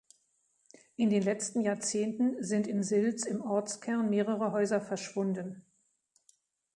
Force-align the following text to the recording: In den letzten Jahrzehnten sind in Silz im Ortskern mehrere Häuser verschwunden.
In 0.95 1.11
den 1.11 1.21
letzten 1.21 1.61
Jahrzehnten 1.61 2.43
sind 2.43 2.65
in 2.65 2.81
Silz 2.81 3.23
im 3.27 3.39
Ortskern 3.39 4.09
mehrere 4.09 4.51
Häuser 4.51 4.81
verschwunden. 4.81 5.63